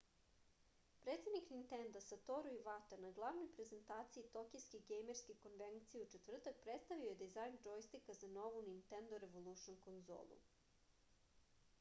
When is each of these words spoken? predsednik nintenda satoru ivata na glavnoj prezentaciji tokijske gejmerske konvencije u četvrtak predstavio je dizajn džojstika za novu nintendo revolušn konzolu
predsednik 1.01 1.49
nintenda 1.55 1.99
satoru 2.05 2.53
ivata 2.59 2.97
na 3.03 3.11
glavnoj 3.19 3.49
prezentaciji 3.59 4.25
tokijske 4.37 4.81
gejmerske 4.89 5.35
konvencije 5.45 6.05
u 6.07 6.09
četvrtak 6.15 6.59
predstavio 6.65 7.11
je 7.13 7.19
dizajn 7.21 7.61
džojstika 7.67 8.17
za 8.23 8.31
novu 8.41 8.65
nintendo 8.71 9.21
revolušn 9.27 9.77
konzolu 9.87 10.41